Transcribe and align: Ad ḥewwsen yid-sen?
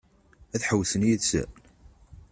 Ad 0.53 0.63
ḥewwsen 0.67 1.07
yid-sen? 1.07 1.49